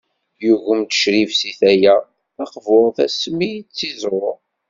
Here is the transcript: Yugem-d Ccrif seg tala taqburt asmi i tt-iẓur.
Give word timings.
Yugem-d 0.45 0.91
Ccrif 0.95 1.31
seg 1.39 1.53
tala 1.59 1.95
taqburt 2.35 2.97
asmi 3.05 3.47
i 3.57 3.61
tt-iẓur. 3.63 4.35